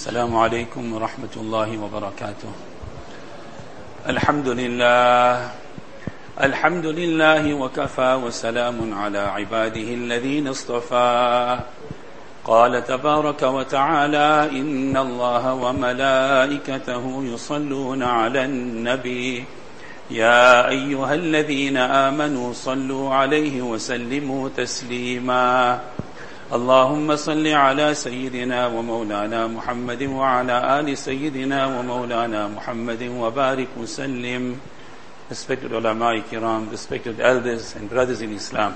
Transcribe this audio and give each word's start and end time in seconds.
السلام 0.00 0.32
عليكم 0.36 0.92
ورحمة 0.96 1.34
الله 1.36 1.68
وبركاته. 1.76 2.52
الحمد 4.08 4.48
لله 4.48 5.48
الحمد 6.40 6.86
لله 6.86 7.44
وكفى 7.54 8.12
وسلام 8.24 8.94
على 8.96 9.18
عباده 9.18 9.88
الذين 10.00 10.48
اصطفى. 10.48 11.60
قال 12.44 12.84
تبارك 12.84 13.42
وتعالى 13.42 14.48
إن 14.56 14.96
الله 14.96 15.44
وملائكته 15.54 17.04
يصلون 17.34 18.02
على 18.02 18.44
النبي. 18.44 19.44
يا 20.10 20.68
أيها 20.68 21.14
الذين 21.14 21.76
آمنوا 21.76 22.52
صلوا 22.52 23.14
عليه 23.14 23.62
وسلموا 23.62 24.48
تسليما. 24.56 25.80
اللهم 26.53 27.15
صل 27.15 27.47
على 27.47 27.93
سيدنا 27.95 28.67
ومولانا 28.67 29.47
محمد 29.47 30.03
وعلى 30.03 30.79
آل 30.79 30.97
سيدنا 30.97 31.65
ومولانا 31.65 32.47
محمد 32.47 33.03
وبارك 33.03 33.67
وسلم 33.77 34.57
Respected 35.27 35.71
ulama 35.71 36.13
kiram, 36.21 36.69
respected 36.69 37.19
elders 37.19 37.75
and 37.75 37.89
brothers 37.89 38.21
in 38.21 38.31
Islam. 38.31 38.75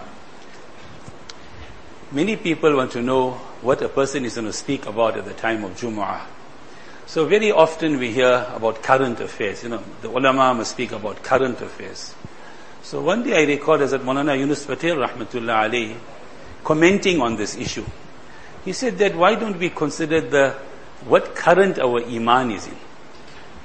Many 2.12 2.38
people 2.38 2.76
want 2.76 2.92
to 2.94 3.04
know 3.04 3.34
what 3.62 3.84
a 3.84 3.90
person 3.90 4.26
is 4.26 4.34
going 4.34 4.48
to 4.48 4.54
speak 4.54 4.88
about 4.88 5.16
at 5.16 5.26
the 5.26 5.34
time 5.34 5.64
of 5.64 5.78
Jumu'ah. 5.80 6.22
So 7.06 7.26
very 7.28 7.52
often 7.52 8.00
we 8.00 8.12
hear 8.12 8.48
about 8.56 8.82
current 8.82 9.20
affairs. 9.20 9.62
You 9.62 9.70
know, 9.70 9.84
the 10.02 10.10
ulama 10.10 10.56
must 10.56 10.72
speak 10.72 10.92
about 10.92 11.22
current 11.22 11.62
affairs. 11.62 12.16
So 12.82 13.02
one 13.02 13.22
day 13.22 13.44
I 13.44 13.46
recall 13.46 13.82
as 13.84 13.92
that 13.92 14.02
Maulana 14.02 14.36
Yunus 14.36 14.66
Patel 14.66 14.96
rahmatullah 14.98 15.70
alayhi 15.70 15.98
commenting 16.65 17.21
on 17.21 17.37
this 17.37 17.57
issue. 17.57 17.85
He 18.65 18.73
said 18.73 18.99
that 18.99 19.15
why 19.15 19.35
don't 19.35 19.59
we 19.59 19.71
consider 19.71 20.21
the 20.21 20.53
what 21.07 21.37
current 21.37 21.79
our 21.79 22.03
iman 22.03 22.51
is 22.51 22.67
in? 22.67 22.77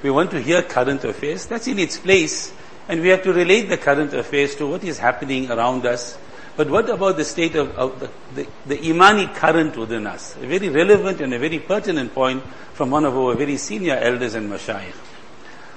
We 0.02 0.10
want 0.10 0.30
to 0.32 0.40
hear 0.40 0.62
current 0.62 1.04
affairs. 1.04 1.46
That's 1.46 1.66
in 1.66 1.78
its 1.78 1.98
place. 1.98 2.52
And 2.88 3.00
we 3.00 3.08
have 3.08 3.22
to 3.22 3.32
relate 3.32 3.68
the 3.68 3.76
current 3.76 4.12
affairs 4.14 4.54
to 4.56 4.66
what 4.66 4.84
is 4.84 4.98
happening 4.98 5.50
around 5.50 5.86
us. 5.86 6.18
But 6.56 6.68
what 6.68 6.90
about 6.90 7.16
the 7.16 7.24
state 7.24 7.54
of, 7.54 7.70
of 7.78 8.00
the, 8.00 8.10
the, 8.34 8.48
the, 8.66 8.90
imani 8.90 9.26
current 9.28 9.76
within 9.76 10.06
us? 10.06 10.36
A 10.36 10.46
very 10.46 10.68
relevant 10.68 11.20
and 11.20 11.32
a 11.32 11.38
very 11.38 11.58
pertinent 11.58 12.12
point 12.12 12.42
from 12.74 12.90
one 12.90 13.04
of 13.04 13.16
our 13.16 13.34
very 13.34 13.56
senior 13.56 13.94
elders 13.94 14.34
and 14.34 14.50
mashayikh. 14.50 14.94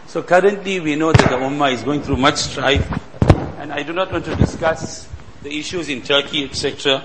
So 0.08 0.24
currently 0.24 0.80
we 0.80 0.96
know 0.96 1.12
that 1.12 1.30
the 1.30 1.38
ummah 1.38 1.72
is 1.72 1.84
going 1.84 2.02
through 2.02 2.18
much 2.18 2.38
strife. 2.38 2.88
And 3.60 3.72
I 3.72 3.84
do 3.84 3.94
not 3.94 4.12
want 4.12 4.26
to 4.26 4.36
discuss 4.36 5.08
the 5.44 5.60
issues 5.60 5.90
in 5.90 6.02
Turkey, 6.02 6.46
etc. 6.46 7.04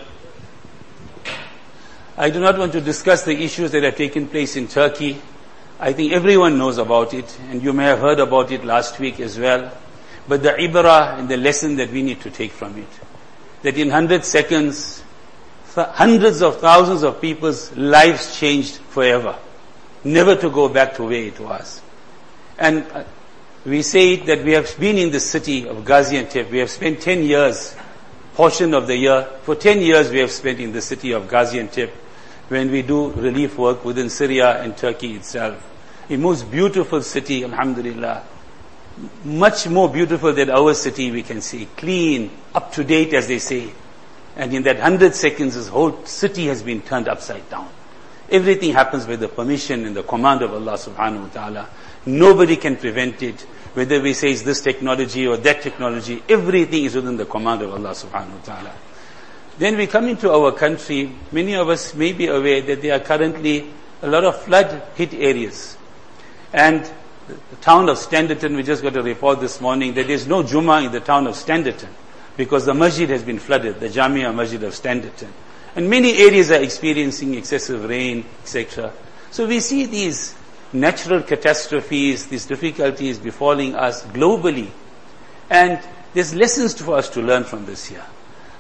I 2.17 2.31
do 2.31 2.39
not 2.39 2.56
want 2.56 2.70
to 2.72 2.80
discuss 2.80 3.25
the 3.25 3.36
issues 3.36 3.72
that 3.72 3.83
have 3.83 3.97
taken 3.97 4.28
place 4.28 4.55
in 4.55 4.69
Turkey. 4.69 5.20
I 5.80 5.92
think 5.92 6.12
everyone 6.12 6.56
knows 6.56 6.78
about 6.78 7.14
it, 7.14 7.36
and 7.50 7.61
you 7.61 7.72
may 7.72 7.84
have 7.84 7.98
heard 7.98 8.20
about 8.20 8.53
it 8.53 8.64
last 8.64 9.00
week 9.00 9.19
as 9.19 9.39
well. 9.39 9.72
But 10.28 10.45
the 10.45 10.50
ibrah 10.50 11.19
and 11.19 11.28
the 11.28 11.36
lesson 11.36 11.77
that 11.77 11.91
we 11.91 12.03
need 12.03 12.20
to 12.20 12.30
take 12.30 12.53
from 12.53 12.78
it, 12.78 12.89
that 13.62 13.77
in 13.77 13.89
100 13.89 14.25
seconds, 14.25 15.02
hundreds 15.75 16.41
of 16.41 16.61
thousands 16.61 17.02
of 17.02 17.20
people's 17.20 17.77
lives 17.77 18.39
changed 18.39 18.77
forever, 18.91 19.36
never 20.05 20.36
to 20.36 20.48
go 20.48 20.69
back 20.69 20.95
to 20.95 21.05
where 21.05 21.25
it 21.25 21.41
was. 21.41 21.80
And 22.56 22.84
uh, 22.92 23.02
we 23.64 23.83
say 23.83 24.17
that 24.17 24.45
we 24.45 24.52
have 24.52 24.78
been 24.78 24.97
in 24.97 25.11
the 25.11 25.20
city 25.20 25.69
of 25.69 25.78
Gaziantep, 25.78 26.50
we 26.52 26.58
have 26.58 26.70
spent 26.70 27.00
10 27.00 27.25
years, 27.25 27.75
portion 28.39 28.72
of 28.72 28.86
the 28.86 28.94
year, 28.94 29.28
for 29.42 29.56
10 29.56 29.83
years 29.83 30.12
we 30.12 30.20
have 30.20 30.31
spent 30.31 30.61
in 30.61 30.70
the 30.70 30.81
city 30.81 31.11
of 31.11 31.25
Gaziantep, 31.25 31.91
when 32.47 32.70
we 32.70 32.83
do 32.83 33.11
relief 33.11 33.58
work 33.58 33.84
within 33.84 34.08
Syria 34.08 34.62
and 34.62 34.77
Turkey 34.77 35.17
itself. 35.17 35.61
A 36.08 36.17
most 36.17 36.48
beautiful 36.48 37.03
city, 37.03 37.42
alhamdulillah. 37.42 38.22
Much 39.25 39.67
more 39.67 39.89
beautiful 39.89 40.33
than 40.33 40.50
our 40.50 40.72
city 40.75 41.11
we 41.11 41.25
can 41.25 41.41
see. 41.41 41.67
Clean, 41.77 42.30
up 42.55 42.70
to 42.74 42.85
date 42.85 43.12
as 43.12 43.27
they 43.27 43.40
say. 43.40 43.73
And 44.36 44.55
in 44.55 44.62
that 44.62 44.79
hundred 44.79 45.17
seconds, 45.17 45.57
this 45.57 45.67
whole 45.67 46.07
city 46.07 46.46
has 46.46 46.62
been 46.62 46.80
turned 46.83 47.08
upside 47.08 47.51
down. 47.51 47.68
Everything 48.30 48.72
happens 48.72 49.06
with 49.06 49.20
the 49.20 49.28
permission 49.28 49.86
and 49.86 49.96
the 49.96 50.02
command 50.02 50.42
of 50.42 50.52
Allah 50.52 50.74
subhanahu 50.74 51.22
wa 51.22 51.28
ta'ala. 51.28 51.68
Nobody 52.06 52.56
can 52.56 52.77
prevent 52.77 53.22
it. 53.22 53.40
Whether 53.74 54.00
we 54.00 54.12
say 54.12 54.33
it's 54.33 54.42
this 54.42 54.61
technology 54.61 55.27
or 55.27 55.36
that 55.39 55.62
technology, 55.62 56.22
everything 56.28 56.84
is 56.84 56.94
within 56.94 57.17
the 57.17 57.27
command 57.27 57.62
of 57.62 57.72
Allah 57.72 57.90
subhanahu 57.90 58.33
wa 58.33 58.44
ta'ala. 58.44 58.72
Then 59.58 59.77
we 59.77 59.86
come 59.86 60.06
into 60.06 60.30
our 60.30 60.52
country, 60.52 61.12
many 61.33 61.55
of 61.55 61.68
us 61.68 61.94
may 61.94 62.12
be 62.12 62.27
aware 62.27 62.61
that 62.61 62.80
there 62.80 62.94
are 62.94 63.00
currently 63.00 63.70
a 64.02 64.08
lot 64.08 64.24
of 64.24 64.40
flood 64.42 64.83
hit 64.94 65.14
areas. 65.14 65.77
And 66.52 66.88
the 67.27 67.56
town 67.61 67.88
of 67.88 67.98
Standerton, 67.98 68.56
we 68.56 68.62
just 68.62 68.83
got 68.83 68.96
a 68.96 69.02
report 69.02 69.40
this 69.40 69.61
morning 69.61 69.94
that 69.94 70.06
there's 70.06 70.27
no 70.27 70.42
Jummah 70.42 70.86
in 70.86 70.92
the 70.92 71.00
town 71.00 71.27
of 71.27 71.34
Standerton 71.34 71.88
because 72.36 72.64
the 72.64 72.74
masjid 72.74 73.11
has 73.11 73.22
been 73.22 73.38
flooded, 73.38 73.80
the 73.80 73.88
Jamia 73.88 74.34
Masjid 74.34 74.62
of 74.62 74.72
Standerton. 74.72 75.28
And 75.78 75.89
many 75.89 76.18
areas 76.18 76.50
are 76.50 76.61
experiencing 76.61 77.34
excessive 77.34 77.89
rain, 77.89 78.24
etc. 78.42 78.92
So 79.30 79.46
we 79.46 79.61
see 79.61 79.86
these 79.86 80.34
natural 80.72 81.22
catastrophes, 81.22 82.27
these 82.27 82.46
difficulties 82.46 83.16
befalling 83.20 83.77
us 83.77 84.05
globally. 84.06 84.70
And 85.48 85.78
there's 86.14 86.34
lessons 86.34 86.74
for 86.83 86.96
us 86.96 87.08
to 87.11 87.22
learn 87.22 87.44
from 87.44 87.64
this 87.64 87.86
here. 87.86 88.05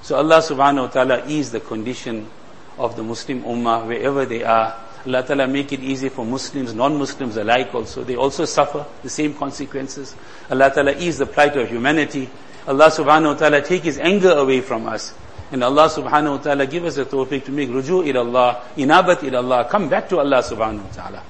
So 0.00 0.14
Allah 0.14 0.38
subhanahu 0.38 0.82
wa 0.82 0.86
ta'ala 0.86 1.24
is 1.24 1.50
the 1.50 1.58
condition 1.58 2.30
of 2.78 2.94
the 2.94 3.02
Muslim 3.02 3.42
ummah 3.42 3.84
wherever 3.84 4.24
they 4.24 4.44
are. 4.44 4.76
Allah 5.04 5.24
ta'ala 5.26 5.48
make 5.48 5.72
it 5.72 5.80
easy 5.80 6.10
for 6.10 6.24
Muslims, 6.24 6.72
non-Muslims 6.72 7.36
alike 7.36 7.74
also. 7.74 8.04
They 8.04 8.14
also 8.14 8.44
suffer 8.44 8.86
the 9.02 9.10
same 9.10 9.34
consequences. 9.34 10.14
Allah 10.48 10.70
ta'ala 10.72 10.92
ease 10.96 11.18
the 11.18 11.26
plight 11.26 11.56
of 11.56 11.68
humanity. 11.68 12.30
Allah 12.68 12.92
subhanahu 12.92 13.32
wa 13.32 13.38
ta'ala 13.40 13.62
take 13.62 13.82
his 13.82 13.98
anger 13.98 14.30
away 14.30 14.60
from 14.60 14.86
us. 14.86 15.12
And 15.50 15.64
Allah 15.64 15.88
subhanahu 15.88 16.36
wa 16.36 16.42
ta'ala 16.42 16.66
give 16.66 16.84
us 16.84 16.96
the 16.96 17.06
tawfiq 17.06 17.44
to 17.46 17.50
make 17.52 17.70
ruju 17.70 18.06
ila 18.08 18.20
Allah, 18.20 18.62
inabat 18.76 19.22
ila 19.24 19.38
Allah, 19.38 19.68
come 19.70 19.88
back 19.88 20.08
to 20.10 20.18
Allah 20.18 20.42
subhanahu 20.42 20.84
wa 20.84 20.92
ta'ala. 20.92 21.22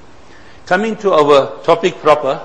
Coming 0.67 0.97
to 0.97 1.13
our 1.13 1.63
topic 1.63 1.97
proper, 1.99 2.45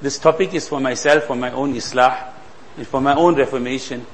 this 0.00 0.18
topic 0.18 0.54
is 0.54 0.68
for 0.68 0.80
myself, 0.80 1.24
for 1.24 1.36
my 1.36 1.50
own 1.50 1.74
islah, 1.74 2.32
and 2.76 2.86
for 2.86 3.00
my 3.00 3.14
own 3.14 3.34
reformation 3.34 4.06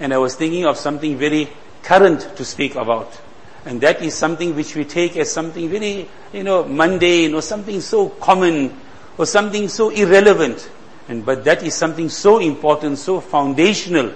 and 0.00 0.14
I 0.14 0.18
was 0.18 0.34
thinking 0.34 0.64
of 0.64 0.78
something 0.78 1.16
very 1.18 1.48
current 1.82 2.36
to 2.36 2.44
speak 2.44 2.74
about. 2.74 3.20
And 3.66 3.82
that 3.82 4.02
is 4.02 4.14
something 4.14 4.56
which 4.56 4.74
we 4.74 4.86
take 4.86 5.16
as 5.18 5.30
something 5.30 5.68
very, 5.68 6.08
you 6.32 6.42
know, 6.42 6.64
mundane 6.64 7.34
or 7.34 7.42
something 7.42 7.82
so 7.82 8.08
common 8.08 8.74
or 9.18 9.26
something 9.26 9.68
so 9.68 9.90
irrelevant. 9.90 10.70
And, 11.08 11.24
but 11.24 11.44
that 11.44 11.62
is 11.62 11.74
something 11.74 12.08
so 12.08 12.38
important, 12.38 12.96
so 12.98 13.20
foundational 13.20 14.14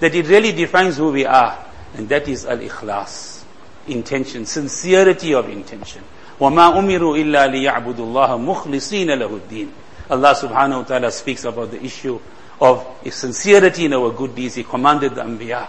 that 0.00 0.14
it 0.14 0.26
really 0.26 0.50
defines 0.50 0.96
who 0.96 1.12
we 1.12 1.24
are. 1.24 1.64
And 1.95 2.09
that 2.09 2.27
is 2.27 2.45
al-ikhlas. 2.45 3.43
Intention, 3.87 4.45
sincerity 4.45 5.33
of 5.33 5.49
intention. 5.49 6.03
وَمَا 6.39 6.73
أُمِرُوا 6.77 7.17
إِلَّا 7.17 7.47
لِيَعْبُدُوا 7.47 7.95
اللَّهَ 7.95 8.37
مُخْلِصِينَ 8.37 9.07
لَهُ 9.07 9.39
الدِّينَ 9.39 9.67
Allah 10.09 10.35
subhanahu 10.35 10.77
wa 10.79 10.83
ta'ala 10.83 11.11
speaks 11.11 11.45
about 11.45 11.71
the 11.71 11.81
issue 11.83 12.19
of 12.61 12.85
sincerity 13.09 13.85
in 13.85 13.93
our 13.93 14.11
good 14.11 14.35
deeds. 14.35 14.55
He 14.55 14.63
commanded 14.63 15.15
the 15.15 15.21
Anbiya. 15.21 15.67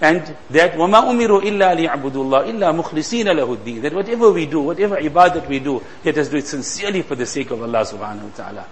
And 0.00 0.36
that 0.50 0.72
وَمَا 0.72 1.04
أُمِرُوا 1.04 1.42
إِلَّا 1.42 1.74
لِيَعْبُدُوا 1.76 2.12
اللَّهِ 2.12 2.50
إِلَّا 2.52 2.82
مُخْلِصِينَ 2.82 3.26
لَهُ 3.26 3.56
الدِّينَ 3.56 3.82
That 3.82 3.94
whatever 3.94 4.32
we 4.32 4.46
do, 4.46 4.60
whatever 4.60 4.96
ibadat 4.96 5.48
we 5.48 5.60
do, 5.60 5.80
let 6.04 6.18
us 6.18 6.28
do 6.28 6.38
it 6.38 6.46
sincerely 6.46 7.02
for 7.02 7.14
the 7.14 7.26
sake 7.26 7.50
of 7.52 7.62
Allah 7.62 7.84
subhanahu 7.84 8.24
wa 8.24 8.36
ta'ala. 8.36 8.66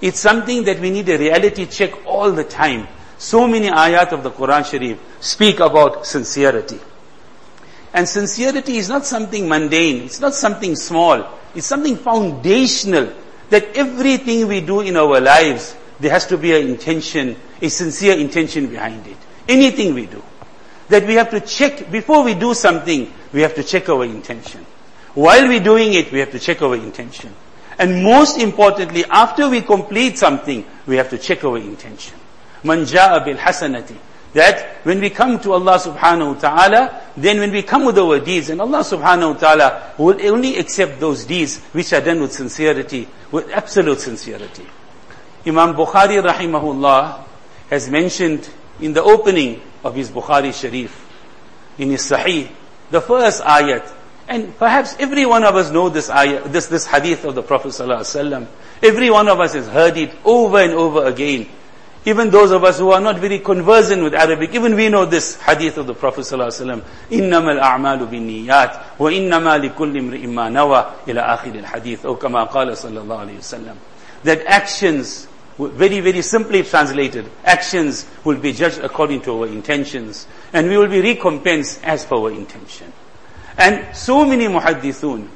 It's 0.00 0.18
something 0.18 0.64
that 0.64 0.80
we 0.80 0.90
need 0.90 1.08
a 1.08 1.16
reality 1.16 1.66
check 1.66 2.04
all 2.04 2.32
the 2.32 2.44
time. 2.44 2.88
So 3.19 3.45
many 3.47 3.67
ayat 3.67 4.13
of 4.13 4.23
the 4.23 4.31
Quran 4.31 4.63
Sharif 4.63 4.97
speak 5.19 5.59
about 5.59 6.07
sincerity. 6.07 6.79
And 7.93 8.07
sincerity 8.07 8.77
is 8.77 8.87
not 8.87 9.05
something 9.05 9.47
mundane. 9.47 10.03
It's 10.03 10.21
not 10.21 10.33
something 10.33 10.75
small. 10.77 11.27
It's 11.53 11.67
something 11.67 11.97
foundational 11.97 13.11
that 13.49 13.75
everything 13.75 14.47
we 14.47 14.61
do 14.61 14.79
in 14.79 14.95
our 14.95 15.19
lives, 15.19 15.75
there 15.99 16.11
has 16.11 16.27
to 16.27 16.37
be 16.37 16.55
an 16.55 16.65
intention, 16.65 17.35
a 17.61 17.67
sincere 17.67 18.17
intention 18.17 18.67
behind 18.67 19.05
it. 19.05 19.17
Anything 19.49 19.95
we 19.95 20.05
do. 20.05 20.23
That 20.87 21.05
we 21.05 21.15
have 21.15 21.29
to 21.31 21.41
check, 21.41 21.91
before 21.91 22.23
we 22.23 22.35
do 22.35 22.53
something, 22.53 23.11
we 23.33 23.41
have 23.41 23.53
to 23.55 23.63
check 23.63 23.89
our 23.89 24.05
intention. 24.05 24.65
While 25.13 25.45
we're 25.49 25.59
doing 25.59 25.93
it, 25.93 26.09
we 26.13 26.19
have 26.19 26.31
to 26.31 26.39
check 26.39 26.61
our 26.61 26.75
intention. 26.75 27.35
And 27.77 28.01
most 28.01 28.39
importantly, 28.39 29.03
after 29.09 29.49
we 29.49 29.61
complete 29.61 30.17
something, 30.17 30.63
we 30.87 30.95
have 30.95 31.09
to 31.09 31.17
check 31.17 31.43
our 31.43 31.57
intention. 31.57 32.17
Man 32.63 32.79
ja'a 32.79 33.23
bil 33.23 33.37
hasanati. 33.37 33.95
That 34.33 34.85
when 34.85 34.99
we 34.99 35.09
come 35.09 35.39
to 35.39 35.53
Allah 35.53 35.79
subhanahu 35.79 36.35
wa 36.35 36.39
ta'ala, 36.39 37.01
then 37.17 37.39
when 37.39 37.51
we 37.51 37.63
come 37.63 37.85
with 37.85 37.97
our 37.97 38.19
deeds, 38.19 38.49
and 38.49 38.61
Allah 38.61 38.79
subhanahu 38.79 39.33
wa 39.33 39.39
ta'ala 39.39 39.93
will 39.97 40.21
only 40.27 40.57
accept 40.57 40.99
those 40.99 41.25
deeds 41.25 41.59
which 41.71 41.93
are 41.93 42.01
done 42.01 42.21
with 42.21 42.31
sincerity, 42.31 43.07
with 43.31 43.49
absolute 43.49 43.99
sincerity. 43.99 44.67
Imam 45.47 45.73
Bukhari 45.73 46.21
rahimahullah 46.21 47.23
has 47.71 47.89
mentioned 47.89 48.47
in 48.79 48.93
the 48.93 49.01
opening 49.01 49.61
of 49.83 49.95
his 49.95 50.11
Bukhari 50.11 50.53
Sharif, 50.53 51.07
in 51.79 51.89
his 51.89 52.01
Sahih, 52.01 52.51
the 52.91 53.01
first 53.01 53.41
ayat, 53.43 53.91
And 54.29 54.55
perhaps 54.59 54.95
every 54.99 55.25
one 55.25 55.43
of 55.43 55.55
us 55.55 55.71
know 55.71 55.89
this 55.89 56.07
ayat, 56.07 56.51
this, 56.51 56.67
this 56.67 56.85
hadith 56.85 57.25
of 57.25 57.33
the 57.33 57.41
Prophet 57.41 57.69
ﷺ. 57.69 58.47
Every 58.83 59.09
one 59.09 59.27
of 59.27 59.39
us 59.39 59.53
has 59.53 59.67
heard 59.67 59.97
it 59.97 60.13
over 60.23 60.59
and 60.59 60.73
over 60.73 61.07
again. 61.07 61.49
Even 62.08 62.28
those 62.28 62.50
of 62.50 62.62
us 62.64 62.78
who 62.78 62.90
are 62.90 63.00
not 63.00 63.18
very 63.18 63.38
conversant 63.38 64.02
with 64.02 64.14
Arabic, 64.14 64.54
even 64.54 64.74
we 64.74 64.90
know 64.90 65.06
this 65.06 65.40
hadith 65.40 65.78
of 65.78 65.86
the 65.86 65.94
Prophet 65.94 66.20
ﷺ. 66.20 66.82
إِنَّمَا 67.10 67.58
الْأَعْمَالُ 67.58 68.06
بِالنِّيَّاتِ 68.10 68.98
وَإِنَّمَا 68.98 69.74
لِكُلِّ 69.74 69.96
امْرِئٍ 69.96 70.26
مَّا 70.26 70.50
نَوَى 70.52 70.84
إِلَى 71.06 71.38
آخِرِ 71.38 71.64
الْحَدِيثِ 71.64 72.04
أو 72.04 72.16
كما 72.16 72.44
قال 72.44 72.76
صلى 72.76 73.00
الله 73.00 73.18
عليه 73.18 73.38
وسلم. 73.38 73.76
That 74.24 74.44
actions, 74.46 75.26
very, 75.58 76.00
very 76.00 76.20
simply 76.20 76.62
translated, 76.62 77.30
actions 77.42 78.04
will 78.22 78.36
be 78.36 78.52
judged 78.52 78.80
according 78.80 79.22
to 79.22 79.40
our 79.40 79.46
intentions. 79.46 80.26
And 80.52 80.68
we 80.68 80.76
will 80.76 80.88
be 80.88 81.00
recompensed 81.00 81.82
as 81.84 82.04
per 82.04 82.16
our 82.16 82.30
intention. 82.30 82.92
And 83.56 83.96
so 83.96 84.26
many 84.26 84.46
muhaddithun, 84.46 85.26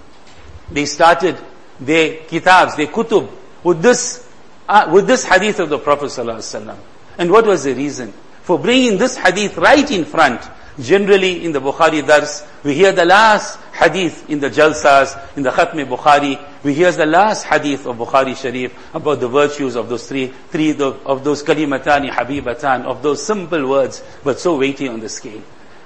they 0.70 0.84
started 0.84 1.38
their 1.80 2.16
kitabs, 2.26 2.76
their 2.76 2.88
kutub, 2.88 3.30
with 3.64 3.80
this, 3.80 4.28
uh, 4.73 4.89
with 4.91 5.05
this 5.05 5.23
hadith 5.23 5.59
of 5.59 5.69
the 5.69 5.77
Prophet 5.77 6.05
ﷺ. 6.05 6.75
And 7.19 7.31
what 7.31 7.45
was 7.45 7.63
the 7.63 7.75
reason? 7.75 8.11
For 8.41 8.57
bringing 8.57 8.97
this 8.97 9.15
hadith 9.15 9.55
right 9.57 9.89
in 9.91 10.03
front. 10.03 10.41
Generally 10.79 11.45
in 11.45 11.51
the 11.51 11.61
Bukhari 11.61 12.05
Dars, 12.05 12.43
we 12.63 12.73
hear 12.73 12.91
the 12.91 13.05
last 13.05 13.59
hadith 13.71 14.27
in 14.31 14.39
the 14.39 14.49
Jalsas, 14.49 15.37
in 15.37 15.43
the 15.43 15.51
Khatm 15.51 15.85
Bukhari, 15.85 16.43
we 16.63 16.73
hear 16.73 16.91
the 16.91 17.05
last 17.05 17.45
hadith 17.45 17.85
of 17.85 17.97
Bukhari 17.97 18.35
Sharif 18.35 18.73
about 18.95 19.19
the 19.19 19.27
virtues 19.27 19.75
of 19.75 19.87
those 19.87 20.07
three, 20.07 20.33
three 20.49 20.71
of 20.71 21.23
those 21.23 21.43
kalimatani, 21.43 22.09
habibatan, 22.09 22.85
of 22.85 23.03
those 23.03 23.23
simple 23.23 23.69
words, 23.69 24.03
but 24.23 24.39
so 24.39 24.57
weighty 24.57 24.87
on 24.87 24.99
the 24.99 25.09
scale. 25.09 25.43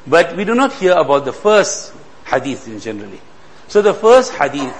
But 0.07 0.38
we 0.38 0.45
do 0.45 0.56
not 0.56 0.72
hear 0.72 0.94
about 0.94 1.25
the 1.25 1.33
first 1.33 1.94
hadith 2.25 2.69
in 2.69 2.80
generally. 2.80 3.19
So 3.68 3.81
the 3.81 3.94
first 3.94 4.31
hadith, 4.31 4.74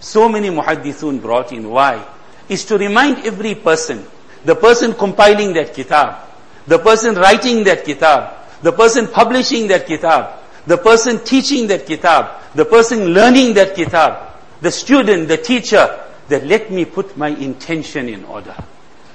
so 0.00 0.30
many 0.30 0.48
muhaddithun 0.48 1.20
brought 1.20 1.52
in, 1.52 1.68
why? 1.68 2.02
Is 2.50 2.64
to 2.66 2.76
remind 2.76 3.24
every 3.24 3.54
person, 3.54 4.04
the 4.44 4.56
person 4.56 4.92
compiling 4.92 5.54
that 5.54 5.72
kitab, 5.72 6.28
the 6.66 6.78
person 6.78 7.14
writing 7.14 7.64
that 7.64 7.84
kitab, 7.84 8.34
the 8.60 8.72
person 8.72 9.06
publishing 9.06 9.68
that 9.68 9.86
kitab, 9.86 10.40
the 10.66 10.76
person 10.76 11.22
teaching 11.24 11.68
that 11.68 11.86
kitab, 11.86 12.42
the 12.54 12.64
person 12.64 13.14
learning 13.14 13.54
that 13.54 13.76
kitab, 13.76 14.34
the 14.60 14.70
student, 14.70 15.28
the 15.28 15.36
teacher, 15.36 16.00
that 16.28 16.44
let 16.44 16.70
me 16.70 16.84
put 16.84 17.16
my 17.16 17.28
intention 17.28 18.08
in 18.08 18.24
order. 18.24 18.54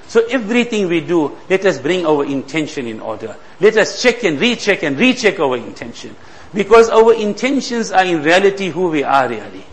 So 0.08 0.26
everything 0.28 0.88
we 0.88 1.02
do, 1.02 1.36
let 1.50 1.66
us 1.66 1.80
bring 1.80 2.06
our 2.06 2.26
intention 2.26 2.88
in 2.88 3.00
order. 3.00 3.36
Let 3.60 3.76
us 3.78 4.02
check 4.02 4.24
and 4.24 4.40
recheck 4.40 4.84
and 4.84 4.98
recheck 4.98 5.40
our 5.40 5.58
intention. 5.58 6.16
Because 6.54 6.90
our 6.90 7.14
intentions 7.14 7.92
are 7.92 8.06
in 8.06 8.24
reality 8.24 8.70
who 8.70 8.90
we 8.90 9.04
are 9.04 9.28
really. 9.28 9.66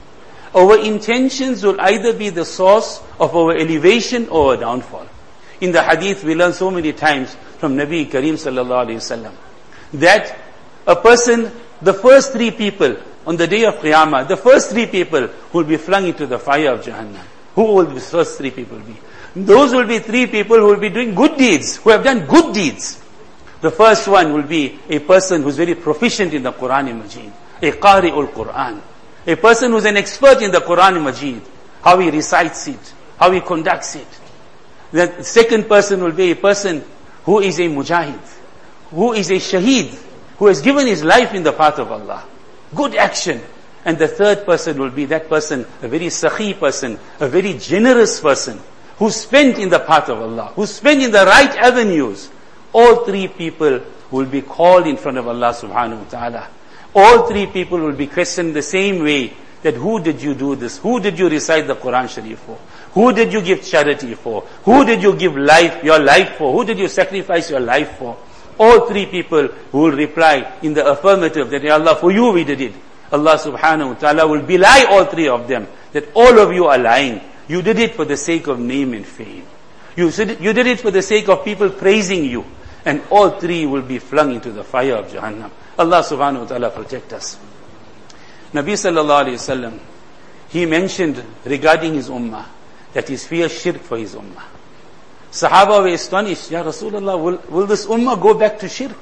Our 0.54 0.78
intentions 0.81 1.62
will 1.64 1.81
either 1.81 2.12
be 2.12 2.28
the 2.31 2.44
source 2.44 3.02
of 3.19 3.34
our 3.34 3.56
elevation 3.56 4.28
or 4.28 4.52
our 4.52 4.56
downfall. 4.58 5.06
In 5.60 5.72
the 5.72 5.82
hadith 5.82 6.25
we 6.25 6.34
learn 6.34 6.52
so 6.52 6.70
many 6.70 6.93
times 6.93 7.34
from 7.58 7.76
Nabi 7.76 8.10
Kareem 8.10 8.34
sallallahu 8.34 8.87
alayhi 8.87 8.96
wasallam 8.96 9.32
that 9.94 10.37
a 10.87 10.96
person, 10.96 11.50
the 11.81 11.94
first 11.94 12.32
three 12.32 12.50
people 12.50 12.96
on 13.26 13.37
the 13.37 13.46
day 13.46 13.64
of 13.64 13.75
Qiyamah, 13.76 14.26
the 14.28 14.37
first 14.37 14.70
three 14.70 14.87
people 14.87 15.28
will 15.52 15.64
be 15.64 15.76
flung 15.76 16.06
into 16.06 16.26
the 16.26 16.38
fire 16.38 16.72
of 16.72 16.84
Jahannam. 16.84 17.25
Who 17.54 17.62
will 17.62 17.84
the 17.87 18.00
first 18.00 18.38
three 18.38 18.50
people 18.50 18.78
be? 18.81 18.96
Those 19.37 19.72
will 19.72 19.87
be 19.87 19.99
three 20.00 20.26
people 20.26 20.56
who 20.58 20.66
will 20.66 20.81
be 20.81 20.88
doing 20.90 21.14
good 21.14 21.37
deeds, 21.37 21.76
who 21.76 21.90
have 21.90 22.02
done 22.04 22.26
good 22.26 22.52
deeds. 22.52 23.00
The 23.60 23.70
first 23.70 24.08
one 24.08 24.32
will 24.32 24.43
be 24.43 24.78
a 24.88 24.99
person 24.99 25.43
who's 25.43 25.56
very 25.56 25.75
proficient 25.75 26.34
in 26.34 26.43
the 26.43 26.52
Quran 26.52 26.99
Majid, 26.99 27.32
a 27.62 27.70
Qari'ul 27.70 28.32
Quran, 28.32 28.81
a 29.26 29.36
person 29.36 29.72
who's 29.72 29.84
an 29.84 29.96
expert 29.96 30.42
in 30.42 30.50
the 30.50 30.58
Quran 30.60 31.02
Majid, 31.02 31.42
how 31.82 31.98
he 31.98 32.10
recites 32.10 32.69
it, 32.69 32.94
how 33.19 33.30
he 33.30 33.40
conducts 33.40 33.96
it. 33.96 34.06
The 34.90 35.22
second 35.22 35.69
person 35.69 36.02
will 36.02 36.12
be 36.12 36.32
a 36.32 36.36
person 36.36 36.84
who 37.24 37.40
is 37.40 37.58
a 37.58 37.62
mujahid, 37.62 38.20
who 38.90 39.12
is 39.12 39.30
a 39.30 39.34
shaheed, 39.34 39.98
who 40.38 40.46
has 40.46 40.60
given 40.60 40.86
his 40.86 41.04
life 41.04 41.34
in 41.34 41.42
the 41.42 41.52
path 41.52 41.78
of 41.78 41.90
Allah. 41.90 42.24
Good 42.74 42.96
action. 42.96 43.40
And 43.84 43.98
the 43.98 44.08
third 44.08 44.44
person 44.44 44.78
will 44.78 44.90
be 44.90 45.06
that 45.06 45.28
person, 45.28 45.66
a 45.82 45.88
very 45.88 46.06
sahi 46.06 46.58
person, 46.58 46.98
a 47.18 47.28
very 47.28 47.54
generous 47.54 48.20
person, 48.20 48.60
who 48.96 49.10
spent 49.10 49.58
in 49.58 49.68
the 49.70 49.80
path 49.80 50.08
of 50.08 50.20
Allah, 50.20 50.52
who 50.54 50.66
spent 50.66 51.02
in 51.02 51.10
the 51.10 51.25
right 51.25 51.56
avenues, 51.56 52.30
all 52.72 53.04
three 53.04 53.28
people 53.28 53.80
will 54.10 54.26
be 54.26 54.42
called 54.42 54.86
in 54.86 54.96
front 54.96 55.18
of 55.18 55.26
Allah 55.26 55.52
subhanahu 55.52 56.04
wa 56.04 56.08
ta'ala. 56.10 56.48
All 56.94 57.26
three 57.26 57.46
people 57.46 57.78
will 57.78 57.92
be 57.92 58.06
questioned 58.06 58.54
the 58.54 58.62
same 58.62 59.02
way 59.02 59.32
that 59.62 59.74
who 59.74 60.00
did 60.00 60.20
you 60.20 60.34
do 60.34 60.56
this? 60.56 60.78
Who 60.78 61.00
did 61.00 61.18
you 61.18 61.28
recite 61.28 61.66
the 61.66 61.76
Quran 61.76 62.08
Sharif 62.08 62.40
for? 62.40 62.58
Who 62.92 63.12
did 63.12 63.32
you 63.32 63.40
give 63.40 63.64
charity 63.64 64.14
for? 64.14 64.42
Who 64.64 64.84
did 64.84 65.02
you 65.02 65.14
give 65.16 65.36
life, 65.36 65.82
your 65.82 65.98
life 65.98 66.36
for? 66.36 66.52
Who 66.52 66.64
did 66.64 66.78
you 66.78 66.88
sacrifice 66.88 67.50
your 67.50 67.60
life 67.60 67.96
for? 67.98 68.18
All 68.58 68.86
three 68.86 69.06
people 69.06 69.48
will 69.72 69.92
reply 69.92 70.52
in 70.62 70.74
the 70.74 70.86
affirmative 70.86 71.48
that, 71.50 71.62
Ya 71.62 71.74
Allah, 71.74 71.96
for 71.96 72.10
you 72.10 72.32
we 72.32 72.44
did 72.44 72.60
it. 72.60 72.74
Allah 73.10 73.36
subhanahu 73.36 73.88
wa 73.88 73.94
ta'ala 73.94 74.26
will 74.26 74.42
belie 74.42 74.86
all 74.90 75.04
three 75.06 75.28
of 75.28 75.48
them, 75.48 75.66
that 75.92 76.08
all 76.14 76.38
of 76.38 76.52
you 76.52 76.66
are 76.66 76.78
lying. 76.78 77.20
You 77.48 77.62
did 77.62 77.78
it 77.78 77.94
for 77.94 78.04
the 78.04 78.16
sake 78.16 78.46
of 78.46 78.58
name 78.58 78.92
and 78.92 79.06
fame. 79.06 79.44
You, 79.96 80.06
you 80.40 80.52
did 80.52 80.66
it 80.66 80.80
for 80.80 80.90
the 80.90 81.02
sake 81.02 81.28
of 81.28 81.44
people 81.44 81.70
praising 81.70 82.24
you 82.24 82.44
and 82.84 83.02
all 83.11 83.31
three 83.38 83.67
will 83.67 83.82
be 83.82 83.99
flung 83.99 84.34
into 84.34 84.50
the 84.50 84.64
fire 84.64 84.96
of 84.96 85.06
Jahannam. 85.06 85.50
Allah 85.79 86.02
subhanahu 86.02 86.40
wa 86.40 86.46
ta'ala 86.46 86.70
protect 86.70 87.12
us. 87.12 87.38
Nabi 88.52 88.73
sallallahu 88.73 89.25
alayhi 89.26 89.34
wasallam, 89.34 89.79
he 90.49 90.67
mentioned 90.67 91.23
regarding 91.44 91.94
his 91.94 92.08
ummah 92.08 92.44
that 92.93 93.08
he 93.08 93.17
fears 93.17 93.52
shirk 93.52 93.79
for 93.79 93.96
his 93.96 94.14
ummah. 94.14 94.43
Sahaba 95.31 95.82
were 95.82 95.88
astonished, 95.88 96.50
Ya 96.50 96.62
Rasulullah, 96.62 97.20
will, 97.23 97.43
will 97.49 97.67
this 97.67 97.87
ummah 97.87 98.20
go 98.20 98.34
back 98.34 98.58
to 98.58 98.69
shirk? 98.69 98.99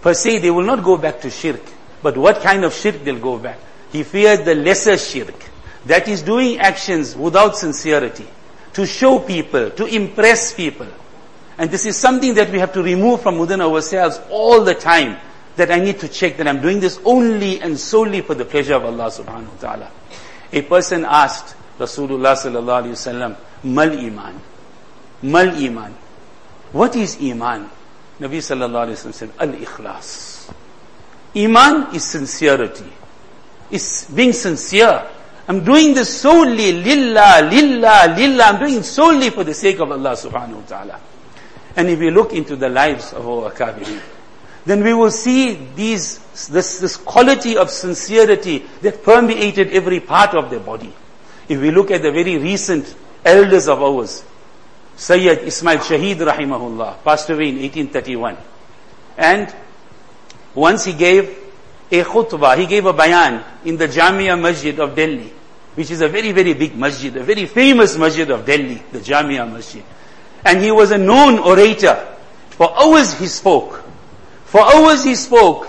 Per 0.00 0.14
se, 0.14 0.38
they 0.38 0.50
will 0.50 0.64
not 0.64 0.82
go 0.82 0.96
back 0.96 1.20
to 1.20 1.30
shirk. 1.30 1.62
But 2.02 2.16
what 2.18 2.40
kind 2.40 2.64
of 2.64 2.74
shirk 2.74 3.04
they'll 3.04 3.20
go 3.20 3.38
back? 3.38 3.58
He 3.92 4.02
feared 4.02 4.44
the 4.44 4.56
lesser 4.56 4.98
shirk. 4.98 5.34
That 5.86 6.08
is 6.08 6.22
doing 6.22 6.58
actions 6.58 7.14
without 7.14 7.56
sincerity. 7.56 8.26
To 8.72 8.84
show 8.84 9.20
people, 9.20 9.70
to 9.70 9.84
impress 9.84 10.52
people. 10.54 10.88
And 11.58 11.70
this 11.70 11.86
is 11.86 11.96
something 11.96 12.34
that 12.34 12.50
we 12.50 12.58
have 12.58 12.72
to 12.72 12.82
remove 12.82 13.22
from 13.22 13.38
within 13.38 13.60
ourselves 13.60 14.20
all 14.30 14.64
the 14.64 14.74
time. 14.74 15.18
That 15.56 15.70
I 15.70 15.80
need 15.80 16.00
to 16.00 16.08
check 16.08 16.38
that 16.38 16.48
I'm 16.48 16.62
doing 16.62 16.80
this 16.80 16.98
only 17.04 17.60
and 17.60 17.78
solely 17.78 18.22
for 18.22 18.34
the 18.34 18.44
pleasure 18.44 18.74
of 18.74 18.86
Allah 18.86 19.08
subhanahu 19.08 19.48
wa 19.48 19.60
ta'ala. 19.60 19.90
A 20.50 20.62
person 20.62 21.04
asked 21.04 21.54
Rasulullah 21.78 22.32
sallallahu 22.32 22.84
alayhi 22.84 22.96
wasallam, 22.96 23.36
Mal 23.64 23.92
iman. 23.92 24.40
Mal 25.22 25.48
iman. 25.50 25.94
What 26.72 26.96
is 26.96 27.18
iman? 27.20 27.68
Nabi 28.18 28.38
sallallahu 28.38 28.86
alayhi 28.86 28.96
wasallam 28.96 29.14
said, 29.14 29.32
Al 29.38 29.52
ikhlas. 29.52 30.52
Iman 31.36 31.94
is 31.94 32.04
sincerity. 32.04 32.90
It's 33.70 34.04
being 34.10 34.32
sincere. 34.32 35.06
I'm 35.48 35.64
doing 35.64 35.94
this 35.94 36.20
solely 36.20 36.72
lillah, 36.72 37.48
lillah, 37.50 38.14
lillah. 38.16 38.44
I'm 38.44 38.58
doing 38.60 38.76
it 38.76 38.84
solely 38.84 39.30
for 39.30 39.44
the 39.44 39.54
sake 39.54 39.80
of 39.80 39.90
Allah 39.90 40.12
subhanahu 40.12 40.54
wa 40.54 40.66
ta'ala. 40.66 41.00
And 41.76 41.88
if 41.88 41.98
we 41.98 42.10
look 42.10 42.32
into 42.32 42.56
the 42.56 42.68
lives 42.68 43.12
of 43.12 43.26
our 43.26 43.50
Akabirin, 43.50 44.00
then 44.64 44.84
we 44.84 44.94
will 44.94 45.10
see 45.10 45.54
these, 45.74 46.18
this, 46.46 46.78
this 46.78 46.96
quality 46.96 47.56
of 47.56 47.70
sincerity 47.70 48.64
that 48.82 49.02
permeated 49.02 49.72
every 49.72 50.00
part 50.00 50.34
of 50.34 50.50
their 50.50 50.60
body. 50.60 50.92
If 51.48 51.60
we 51.60 51.70
look 51.70 51.90
at 51.90 52.02
the 52.02 52.12
very 52.12 52.36
recent 52.38 52.94
elders 53.24 53.68
of 53.68 53.82
ours, 53.82 54.24
Sayyid 54.96 55.40
Ismail 55.40 55.78
Shahid 55.78 56.16
rahimahullah, 56.16 57.02
passed 57.02 57.30
away 57.30 57.48
in 57.48 57.56
1831. 57.56 58.36
And 59.16 59.54
once 60.54 60.84
he 60.84 60.92
gave 60.92 61.36
a 61.90 62.02
khutbah, 62.02 62.56
he 62.56 62.66
gave 62.66 62.86
a 62.86 62.92
bayan 62.92 63.42
in 63.64 63.76
the 63.76 63.88
Jamia 63.88 64.40
Masjid 64.40 64.78
of 64.78 64.94
Delhi, 64.94 65.32
which 65.74 65.90
is 65.90 66.00
a 66.02 66.08
very, 66.08 66.32
very 66.32 66.54
big 66.54 66.76
masjid, 66.76 67.16
a 67.16 67.22
very 67.22 67.46
famous 67.46 67.96
masjid 67.96 68.30
of 68.30 68.44
Delhi, 68.46 68.82
the 68.92 69.00
Jamia 69.00 69.50
Masjid. 69.50 69.82
And 70.44 70.62
he 70.62 70.70
was 70.70 70.90
a 70.90 70.98
known 70.98 71.38
orator. 71.38 72.08
For 72.50 72.72
hours 72.78 73.18
he 73.18 73.26
spoke. 73.26 73.82
For 74.44 74.60
hours 74.60 75.04
he 75.04 75.14
spoke. 75.14 75.68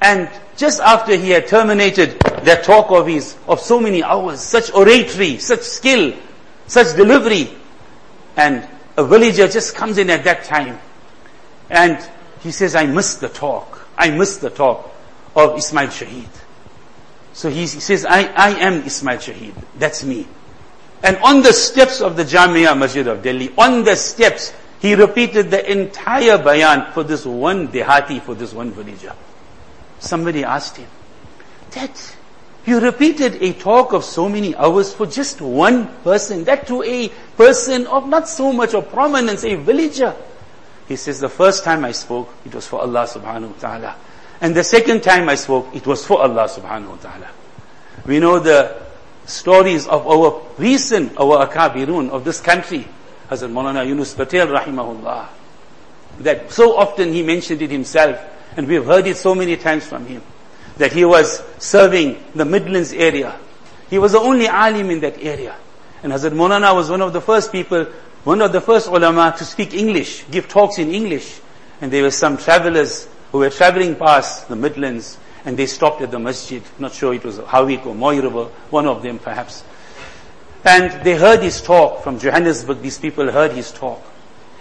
And 0.00 0.30
just 0.56 0.80
after 0.80 1.16
he 1.16 1.30
had 1.30 1.46
terminated 1.46 2.20
that 2.20 2.64
talk 2.64 2.90
of 2.90 3.06
his, 3.06 3.36
of 3.46 3.60
so 3.60 3.80
many 3.80 4.02
hours, 4.02 4.40
such 4.40 4.72
oratory, 4.72 5.38
such 5.38 5.62
skill, 5.62 6.14
such 6.66 6.96
delivery, 6.96 7.50
and 8.36 8.68
a 8.96 9.04
villager 9.04 9.48
just 9.48 9.74
comes 9.74 9.98
in 9.98 10.10
at 10.10 10.24
that 10.24 10.44
time, 10.44 10.78
and 11.70 11.98
he 12.40 12.50
says, 12.50 12.74
I 12.74 12.86
missed 12.86 13.20
the 13.20 13.28
talk. 13.28 13.86
I 13.96 14.10
missed 14.10 14.40
the 14.40 14.50
talk 14.50 14.90
of 15.34 15.56
Ismail 15.56 15.88
Shahid. 15.88 16.28
So 17.32 17.48
he 17.48 17.66
says, 17.66 18.04
I, 18.04 18.24
I 18.24 18.50
am 18.60 18.82
Ismail 18.82 19.18
Shahid. 19.18 19.54
That's 19.78 20.04
me. 20.04 20.26
And 21.02 21.16
on 21.18 21.42
the 21.42 21.52
steps 21.52 22.00
of 22.00 22.16
the 22.16 22.24
Jamia 22.24 22.78
Masjid 22.78 23.06
of 23.06 23.22
Delhi, 23.22 23.52
on 23.58 23.84
the 23.84 23.96
steps, 23.96 24.52
he 24.80 24.94
repeated 24.94 25.50
the 25.50 25.70
entire 25.70 26.38
bayan 26.38 26.92
for 26.92 27.02
this 27.02 27.24
one 27.24 27.68
dehati, 27.68 28.20
for 28.20 28.34
this 28.34 28.52
one 28.52 28.70
villager. 28.70 29.14
Somebody 29.98 30.44
asked 30.44 30.76
him, 30.76 30.88
that 31.72 32.16
You 32.64 32.78
repeated 32.78 33.42
a 33.42 33.52
talk 33.54 33.92
of 33.92 34.04
so 34.04 34.28
many 34.28 34.54
hours 34.54 34.94
for 34.94 35.06
just 35.06 35.40
one 35.40 35.88
person, 36.02 36.44
that 36.44 36.66
to 36.68 36.82
a 36.84 37.08
person 37.36 37.86
of 37.88 38.08
not 38.08 38.28
so 38.28 38.52
much 38.52 38.74
of 38.74 38.88
prominence, 38.90 39.44
a 39.44 39.56
villager. 39.56 40.14
He 40.86 40.94
says, 40.94 41.18
the 41.18 41.28
first 41.28 41.64
time 41.64 41.84
I 41.84 41.92
spoke, 41.92 42.32
it 42.44 42.54
was 42.54 42.66
for 42.68 42.80
Allah 42.80 43.06
subhanahu 43.06 43.54
wa 43.54 43.58
ta'ala. 43.58 43.96
And 44.40 44.54
the 44.54 44.62
second 44.62 45.02
time 45.02 45.28
I 45.28 45.34
spoke, 45.34 45.74
it 45.74 45.86
was 45.86 46.06
for 46.06 46.22
Allah 46.22 46.48
subhanahu 46.48 46.88
wa 46.88 46.96
ta'ala. 46.96 47.28
We 48.06 48.20
know 48.20 48.38
the 48.38 48.81
stories 49.26 49.86
of 49.86 50.06
our 50.06 50.42
recent, 50.58 51.16
our 51.18 51.46
akabirun 51.46 52.10
of 52.10 52.24
this 52.24 52.40
country. 52.40 52.86
Hazrat 53.28 53.50
Maulana 53.50 53.86
Yunus 53.86 54.14
Patel 54.14 54.48
rahimahullah. 54.48 55.28
That 56.20 56.52
so 56.52 56.76
often 56.76 57.12
he 57.12 57.22
mentioned 57.22 57.62
it 57.62 57.70
himself 57.70 58.20
and 58.56 58.68
we 58.68 58.74
have 58.74 58.86
heard 58.86 59.06
it 59.06 59.16
so 59.16 59.34
many 59.34 59.56
times 59.56 59.86
from 59.86 60.06
him. 60.06 60.22
That 60.76 60.92
he 60.92 61.04
was 61.04 61.42
serving 61.58 62.22
the 62.34 62.44
Midlands 62.44 62.92
area. 62.92 63.38
He 63.88 63.98
was 63.98 64.12
the 64.12 64.20
only 64.20 64.48
alim 64.48 64.90
in 64.90 65.00
that 65.00 65.22
area. 65.22 65.56
And 66.02 66.12
Hazrat 66.12 66.32
Maulana 66.32 66.74
was 66.74 66.90
one 66.90 67.00
of 67.00 67.12
the 67.12 67.20
first 67.20 67.52
people, 67.52 67.84
one 68.24 68.42
of 68.42 68.52
the 68.52 68.60
first 68.60 68.88
ulama 68.88 69.34
to 69.38 69.44
speak 69.44 69.74
English, 69.74 70.24
give 70.30 70.48
talks 70.48 70.78
in 70.78 70.92
English. 70.92 71.40
And 71.80 71.92
there 71.92 72.02
were 72.02 72.10
some 72.10 72.36
travelers 72.36 73.08
who 73.30 73.38
were 73.38 73.50
traveling 73.50 73.96
past 73.96 74.48
the 74.48 74.56
Midlands 74.56 75.18
and 75.44 75.56
they 75.56 75.66
stopped 75.66 76.02
at 76.02 76.10
the 76.10 76.18
masjid. 76.18 76.62
Not 76.78 76.92
sure 76.92 77.14
it 77.14 77.24
was 77.24 77.38
Howick 77.38 77.86
or 77.86 77.94
Mooi 77.94 78.20
River, 78.22 78.44
one 78.70 78.86
of 78.86 79.02
them 79.02 79.18
perhaps. 79.18 79.64
And 80.64 81.04
they 81.04 81.16
heard 81.16 81.42
his 81.42 81.60
talk 81.60 82.04
from 82.04 82.18
Johannesburg. 82.18 82.80
These 82.80 82.98
people 82.98 83.30
heard 83.30 83.52
his 83.52 83.72
talk. 83.72 84.00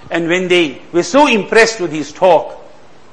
And 0.09 0.27
when 0.27 0.47
they 0.47 0.81
were 0.91 1.03
so 1.03 1.27
impressed 1.27 1.79
with 1.79 1.91
his 1.91 2.11
talk, 2.11 2.57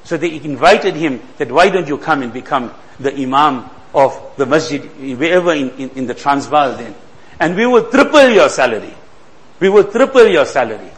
so 0.04 0.16
they 0.16 0.34
invited 0.37 0.94
him 0.94 1.20
that 1.37 1.52
why 1.52 1.68
don't 1.68 1.87
you 1.87 1.98
come 1.98 2.22
and 2.22 2.32
become 2.32 2.72
the 2.98 3.14
imam 3.14 3.68
of 3.94 4.32
the 4.37 4.46
masjid 4.46 4.82
wherever 5.18 5.52
in, 5.52 5.70
in, 5.72 5.90
in 5.90 6.06
the 6.06 6.14
Transvaal 6.14 6.76
then. 6.76 6.94
And 7.38 7.54
we 7.54 7.66
will 7.66 7.90
triple 7.90 8.28
your 8.28 8.48
salary. 8.48 8.94
We 9.60 9.68
will 9.68 9.84
triple 9.84 10.26
your 10.26 10.46
salary. 10.46 10.90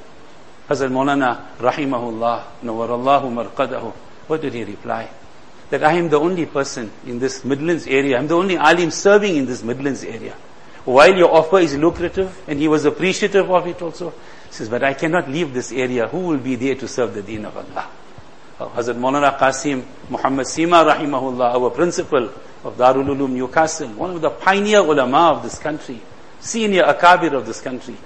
Hazrat 0.68 0.90
Maulana 0.90 1.56
Rahimahullah, 1.58 2.44
Nawarallahu 2.62 3.50
Marqadahu. 3.52 3.92
What 4.28 4.40
did 4.40 4.54
he 4.54 4.62
reply? 4.62 5.08
That 5.70 5.84
I 5.84 5.94
am 5.94 6.08
the 6.08 6.18
only 6.18 6.46
person 6.46 6.90
in 7.06 7.18
this 7.18 7.44
Midlands 7.44 7.86
area. 7.86 8.18
I'm 8.18 8.26
the 8.26 8.36
only 8.36 8.56
alim 8.56 8.90
serving 8.90 9.36
in 9.36 9.46
this 9.46 9.62
Midlands 9.62 10.04
area 10.04 10.34
while 10.84 11.14
your 11.14 11.32
offer 11.32 11.58
is 11.58 11.76
lucrative, 11.76 12.42
and 12.48 12.58
he 12.58 12.68
was 12.68 12.84
appreciative 12.84 13.50
of 13.50 13.66
it 13.66 13.80
also, 13.82 14.10
he 14.10 14.52
says, 14.52 14.68
but 14.68 14.82
I 14.82 14.94
cannot 14.94 15.28
leave 15.28 15.52
this 15.52 15.72
area. 15.72 16.08
Who 16.08 16.20
will 16.20 16.38
be 16.38 16.56
there 16.56 16.74
to 16.74 16.88
serve 16.88 17.14
the 17.14 17.22
deen 17.22 17.44
of 17.44 17.56
Allah? 17.56 17.88
Uh, 18.58 18.68
Hazrat 18.70 18.96
Maulana 18.96 19.38
Qasim 19.38 19.84
Muhammad 20.08 20.46
Sema 20.46 20.84
rahimahullah, 20.84 21.54
our 21.54 21.70
principal 21.70 22.30
of 22.64 22.76
Darul 22.76 23.06
Uloom 23.06 23.30
Newcastle, 23.30 23.88
one 23.88 24.10
of 24.10 24.20
the 24.20 24.30
pioneer 24.30 24.80
ulama 24.80 25.32
of 25.36 25.42
this 25.42 25.58
country, 25.58 26.00
senior 26.40 26.82
akabir 26.84 27.32
of 27.32 27.46
this 27.46 27.60
country. 27.60 27.96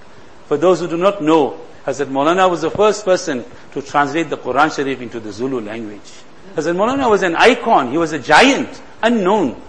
For 0.47 0.57
those 0.57 0.81
who 0.81 0.89
do 0.89 0.97
not 0.97 1.23
know, 1.23 1.61
Hazrat 1.87 2.07
Maulana 2.07 2.51
was 2.51 2.63
the 2.63 2.71
first 2.71 3.05
person 3.05 3.45
to 3.73 3.83
translate 3.83 4.31
the 4.31 4.37
Quran 4.37 4.75
Sharif 4.75 5.01
into 5.01 5.21
the 5.21 5.33
Zulu 5.33 5.61
language. 5.61 6.13
Hazrat 6.55 6.77
Maulana 6.77 7.11
was 7.11 7.23
an 7.23 7.35
icon, 7.37 7.91
he 7.91 7.99
was 7.99 8.13
a 8.13 8.19
giant, 8.19 8.81
unknown. 9.03 9.61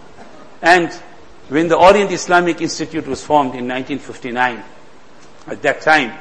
And 0.62 0.92
when 1.50 1.68
the 1.68 1.78
Orient 1.78 2.12
Islamic 2.12 2.62
Institute 2.62 3.08
was 3.08 3.24
formed 3.24 3.56
in 3.56 3.68
1959, 3.68 4.64
at 5.48 5.62
that 5.62 5.82
time, 5.82 6.18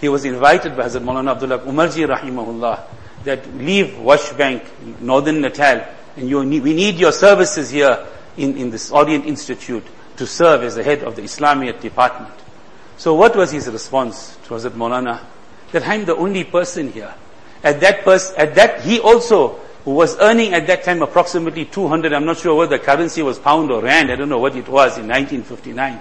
he 0.00 0.08
was 0.08 0.24
invited 0.24 0.76
by 0.76 0.84
Hazrat 0.84 1.02
Maulana 1.02 1.32
Abdullah 1.32 1.60
Umarji 1.60 2.06
rahimahullah 2.06 2.80
that 3.24 3.54
leave 3.54 3.94
Wasbank, 3.94 5.00
Northern 5.00 5.40
Natal, 5.40 5.86
and 6.16 6.28
need, 6.50 6.62
we 6.62 6.74
need 6.74 6.96
your 6.96 7.12
services 7.12 7.70
here 7.70 8.06
in, 8.36 8.56
in 8.56 8.70
this 8.70 8.90
Orient 8.90 9.26
Institute 9.26 9.84
to 10.16 10.26
serve 10.26 10.62
as 10.62 10.74
the 10.74 10.82
head 10.82 11.02
of 11.04 11.16
the 11.16 11.22
Islamic 11.22 11.80
department. 11.80 12.34
So 12.96 13.14
what 13.14 13.34
was 13.34 13.50
his 13.50 13.68
response 13.68 14.36
to 14.44 14.54
Hazrat 14.54 14.72
Maulana? 14.72 15.20
That 15.72 15.86
I'm 15.88 16.04
the 16.04 16.16
only 16.16 16.44
person 16.44 16.92
here. 16.92 17.14
At 17.64 17.80
that 17.80 18.06
at 18.36 18.54
that, 18.56 18.82
he 18.82 19.00
also 19.00 19.60
who 19.84 19.92
was 19.92 20.16
earning 20.18 20.54
at 20.54 20.66
that 20.68 20.84
time 20.84 21.02
approximately 21.02 21.64
200, 21.64 22.12
I'm 22.12 22.24
not 22.24 22.38
sure 22.38 22.54
whether 22.54 22.78
the 22.78 22.84
currency 22.84 23.22
was 23.22 23.38
pound 23.38 23.70
or 23.70 23.82
rand, 23.82 24.10
I 24.10 24.16
don't 24.16 24.28
know 24.28 24.38
what 24.38 24.56
it 24.56 24.68
was 24.68 24.98
in 24.98 25.08
1959. 25.08 26.00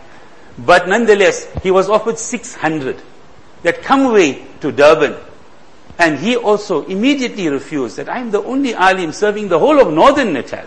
But 0.59 0.87
nonetheless, 0.87 1.47
he 1.63 1.71
was 1.71 1.89
offered 1.89 2.17
600 2.17 3.01
that 3.63 3.81
come 3.81 4.05
away 4.05 4.45
to 4.61 4.71
Durban. 4.71 5.15
And 5.97 6.19
he 6.19 6.35
also 6.35 6.85
immediately 6.85 7.47
refused 7.49 7.97
that 7.97 8.09
I'm 8.09 8.31
the 8.31 8.43
only 8.43 8.73
alim 8.73 9.11
serving 9.11 9.49
the 9.49 9.59
whole 9.59 9.79
of 9.79 9.93
northern 9.93 10.33
Natal. 10.33 10.65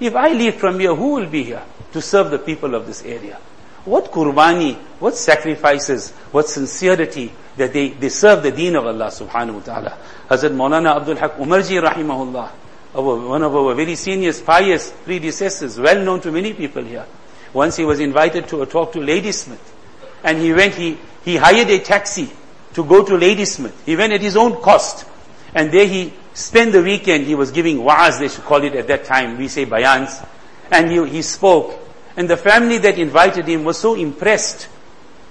If 0.00 0.14
I 0.14 0.28
leave 0.32 0.56
from 0.56 0.78
here, 0.78 0.94
who 0.94 1.14
will 1.14 1.26
be 1.26 1.42
here 1.42 1.62
to 1.92 2.00
serve 2.00 2.30
the 2.30 2.38
people 2.38 2.74
of 2.74 2.86
this 2.86 3.02
area? 3.02 3.38
What 3.84 4.10
kurbani, 4.12 4.76
what 4.98 5.16
sacrifices, 5.16 6.10
what 6.32 6.48
sincerity 6.48 7.32
that 7.56 7.72
they, 7.72 7.90
they 7.90 8.08
serve 8.08 8.42
the 8.42 8.52
deen 8.52 8.76
of 8.76 8.86
Allah 8.86 9.06
subhanahu 9.06 9.54
wa 9.54 9.60
ta'ala. 9.60 9.98
Hazrat 10.28 10.54
Maulana 10.54 10.96
Abdul 10.96 11.16
Haq 11.16 11.36
Umarji 11.36 11.82
rahimahullah, 11.82 12.50
one 12.94 13.42
of 13.42 13.54
our 13.54 13.74
very 13.74 13.94
senior 13.94 14.32
pious 14.32 14.92
predecessors, 15.04 15.78
well 15.78 16.02
known 16.02 16.20
to 16.20 16.32
many 16.32 16.54
people 16.54 16.82
here. 16.82 17.06
Once 17.52 17.76
he 17.76 17.84
was 17.84 18.00
invited 18.00 18.48
to 18.48 18.62
a 18.62 18.66
talk 18.66 18.92
to 18.92 19.00
Ladysmith. 19.00 19.74
And 20.22 20.38
he 20.38 20.52
went, 20.52 20.74
he, 20.74 20.98
he 21.24 21.36
hired 21.36 21.68
a 21.70 21.78
taxi 21.78 22.30
to 22.74 22.84
go 22.84 23.04
to 23.04 23.16
Ladysmith. 23.16 23.84
He 23.86 23.96
went 23.96 24.12
at 24.12 24.20
his 24.20 24.36
own 24.36 24.60
cost. 24.60 25.06
And 25.54 25.72
there 25.72 25.86
he 25.86 26.12
spent 26.34 26.72
the 26.72 26.82
weekend, 26.82 27.26
he 27.26 27.34
was 27.34 27.50
giving 27.50 27.82
wa'az, 27.82 28.18
they 28.18 28.28
should 28.28 28.44
call 28.44 28.62
it 28.62 28.74
at 28.74 28.86
that 28.88 29.04
time, 29.04 29.38
we 29.38 29.48
say 29.48 29.66
bayans. 29.66 30.26
And 30.70 30.90
he, 30.90 31.08
he 31.08 31.22
spoke. 31.22 31.77
And 32.18 32.28
the 32.28 32.36
family 32.36 32.78
that 32.78 32.98
invited 32.98 33.46
him 33.46 33.62
was 33.62 33.78
so 33.78 33.94
impressed 33.94 34.68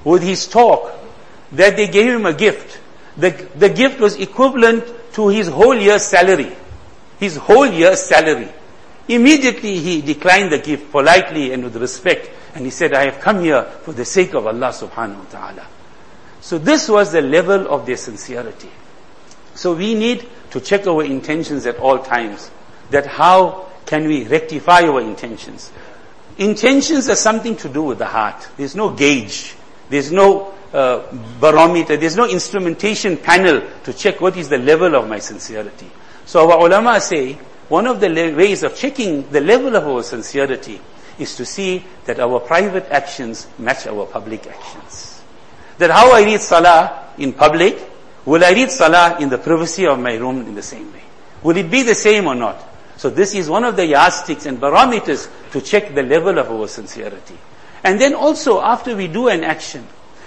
with 0.05 0.23
his 0.23 0.47
talk 0.47 0.89
that 1.51 1.75
they 1.75 1.89
gave 1.89 2.13
him 2.13 2.25
a 2.25 2.33
gift. 2.33 2.79
The, 3.17 3.31
the 3.57 3.67
gift 3.67 3.99
was 3.99 4.15
equivalent 4.15 4.85
to 5.11 5.27
his 5.27 5.49
whole 5.49 5.75
year's 5.75 6.03
salary. 6.03 6.55
His 7.19 7.35
whole 7.35 7.67
year's 7.67 8.01
salary. 8.01 8.47
Immediately 9.09 9.79
he 9.79 10.01
declined 10.01 10.53
the 10.53 10.59
gift 10.59 10.89
politely 10.89 11.51
and 11.51 11.65
with 11.65 11.75
respect. 11.75 12.29
And 12.55 12.63
he 12.63 12.71
said, 12.71 12.93
I 12.93 13.03
have 13.11 13.19
come 13.19 13.41
here 13.41 13.63
for 13.81 13.91
the 13.91 14.05
sake 14.05 14.33
of 14.33 14.47
Allah 14.47 14.69
subhanahu 14.69 15.17
wa 15.17 15.29
ta'ala. 15.29 15.67
So 16.39 16.57
this 16.57 16.87
was 16.87 17.11
the 17.11 17.21
level 17.21 17.67
of 17.67 17.85
their 17.85 17.97
sincerity. 17.97 18.71
So 19.55 19.75
we 19.75 19.93
need 19.93 20.25
to 20.51 20.61
check 20.61 20.87
our 20.87 21.03
intentions 21.03 21.65
at 21.65 21.79
all 21.79 21.99
times. 21.99 22.49
That 22.91 23.07
how 23.07 23.67
can 23.85 24.07
we 24.07 24.23
rectify 24.25 24.83
our 24.83 25.01
intentions? 25.01 25.69
Intentions 26.37 27.09
are 27.09 27.15
something 27.15 27.55
to 27.57 27.69
do 27.69 27.83
with 27.83 27.97
the 27.97 28.05
heart. 28.05 28.47
There's 28.57 28.75
no 28.75 28.91
gauge. 28.91 29.55
There's 29.89 30.11
no 30.11 30.53
uh, 30.71 31.11
barometer. 31.39 31.97
There's 31.97 32.15
no 32.15 32.27
instrumentation 32.27 33.17
panel 33.17 33.63
to 33.83 33.93
check 33.93 34.21
what 34.21 34.37
is 34.37 34.49
the 34.49 34.57
level 34.57 34.95
of 34.95 35.07
my 35.07 35.19
sincerity. 35.19 35.89
So 36.25 36.51
our 36.51 36.65
ulama 36.67 36.99
say, 37.01 37.33
one 37.69 37.87
of 37.87 37.99
the 37.99 38.09
le- 38.09 38.35
ways 38.35 38.63
of 38.63 38.75
checking 38.75 39.29
the 39.29 39.41
level 39.41 39.75
of 39.75 39.87
our 39.87 40.03
sincerity 40.03 40.79
is 41.17 41.35
to 41.37 41.45
see 41.45 41.83
that 42.05 42.19
our 42.19 42.39
private 42.39 42.85
actions 42.91 43.47
match 43.57 43.87
our 43.87 44.05
public 44.05 44.45
actions. 44.45 45.21
That 45.77 45.89
how 45.89 46.11
I 46.11 46.23
read 46.23 46.41
salah 46.41 47.13
in 47.17 47.33
public, 47.33 47.79
will 48.25 48.43
I 48.43 48.51
read 48.51 48.71
salah 48.71 49.17
in 49.19 49.29
the 49.29 49.37
privacy 49.37 49.87
of 49.87 49.99
my 49.99 50.15
room 50.15 50.41
in 50.41 50.53
the 50.53 50.61
same 50.61 50.91
way? 50.93 51.01
Will 51.41 51.57
it 51.57 51.69
be 51.71 51.83
the 51.83 51.95
same 51.95 52.27
or 52.27 52.35
not? 52.35 52.61
So 52.97 53.09
this 53.09 53.35
is 53.35 53.49
one 53.49 53.63
of 53.63 53.75
the 53.75 53.85
yardsticks 53.85 54.45
and 54.45 54.59
barometers 54.59 55.29
to 55.51 55.61
check 55.61 55.93
the 55.93 56.03
level 56.03 56.37
of 56.39 56.51
our 56.51 56.67
sincerity. 56.67 57.37
And 57.83 58.01
then 58.01 58.15
also 58.15 58.59
after 58.61 58.95
we 58.95 59.07
do 59.07 59.27
an 59.27 59.43
action, 59.43 59.85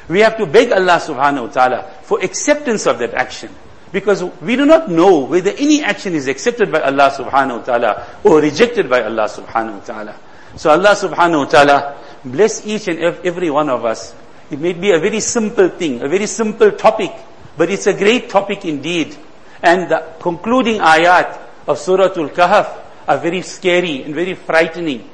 we 0.08 0.20
have 0.20 0.36
to 0.38 0.46
beg 0.46 0.72
Allah 0.72 0.98
subhanahu 1.02 1.48
wa 1.48 1.52
ta'ala 1.52 1.90
for 2.02 2.22
acceptance 2.22 2.86
of 2.86 2.98
that 3.00 3.14
action. 3.14 3.50
Because 3.92 4.22
we 4.40 4.54
do 4.54 4.66
not 4.66 4.88
know 4.88 5.18
whether 5.26 5.50
any 5.50 5.82
action 5.82 6.14
is 6.14 6.28
accepted 6.28 6.70
by 6.70 6.80
Allah 6.80 7.10
subhanahu 7.10 7.58
wa 7.58 7.64
ta'ala 7.64 8.06
or 8.22 8.40
rejected 8.40 8.88
by 8.88 9.02
Allah 9.02 9.26
subhanahu 9.28 9.80
wa 9.80 9.84
ta'ala. 9.84 10.16
So 10.56 10.70
Allah 10.70 10.94
subhanahu 10.94 11.44
wa 11.44 11.50
ta'ala 11.50 11.98
bless 12.24 12.64
each 12.66 12.86
and 12.86 12.98
every 12.98 13.50
one 13.50 13.68
of 13.68 13.84
us. 13.84 14.14
It 14.50 14.60
may 14.60 14.72
be 14.74 14.92
a 14.92 14.98
very 14.98 15.20
simple 15.20 15.68
thing, 15.68 16.02
a 16.02 16.08
very 16.08 16.26
simple 16.26 16.70
topic, 16.70 17.12
but 17.56 17.70
it's 17.70 17.86
a 17.86 17.92
great 17.92 18.30
topic 18.30 18.64
indeed. 18.64 19.16
And 19.62 19.90
the 19.90 20.14
concluding 20.20 20.78
ayat 20.78 21.49
of 21.70 21.78
Surah 21.78 22.12
Al-Kahf 22.16 22.84
are 23.08 23.18
very 23.18 23.42
scary 23.42 24.02
and 24.02 24.14
very 24.14 24.34
frightening. 24.34 25.08